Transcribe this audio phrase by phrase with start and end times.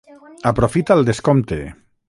[0.51, 1.63] Aprofita el descompte!